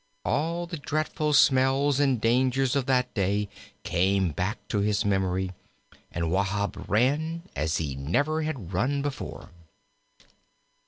All 0.25 0.65
the 0.65 0.79
dreadful 0.79 1.31
smells 1.33 1.99
and 1.99 2.19
dangers 2.19 2.75
of 2.75 2.87
that 2.87 3.13
day 3.13 3.47
came 3.83 4.31
back 4.31 4.57
to 4.69 4.79
his 4.79 5.05
memory, 5.05 5.51
and 6.11 6.31
Wahb 6.31 6.89
ran 6.89 7.43
as 7.55 7.77
he 7.77 7.93
never 7.93 8.41
had 8.41 8.73
run 8.73 9.03
before. 9.03 9.51